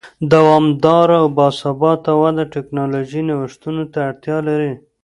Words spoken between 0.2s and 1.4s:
دوامداره او